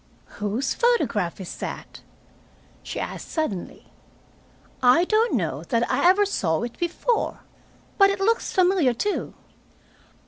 "Whose 0.41 0.73
photograph 0.73 1.39
is 1.39 1.57
that?" 1.57 2.01
she 2.81 2.99
asked 2.99 3.29
suddenly. 3.29 3.91
"I 4.81 5.03
don't 5.05 5.35
know 5.35 5.63
that 5.65 5.87
I 5.91 6.09
ever 6.09 6.25
saw 6.25 6.63
it 6.63 6.75
before. 6.79 7.41
But 7.99 8.09
it 8.09 8.19
looks 8.19 8.51
familiar, 8.51 8.95
too." 8.95 9.35